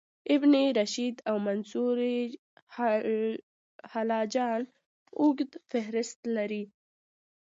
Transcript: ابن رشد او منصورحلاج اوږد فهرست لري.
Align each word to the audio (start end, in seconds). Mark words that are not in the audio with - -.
ابن 0.35 0.53
رشد 0.79 1.15
او 1.29 1.35
منصورحلاج 1.45 4.33
اوږد 5.21 5.51
فهرست 5.71 6.19
لري. 6.35 6.63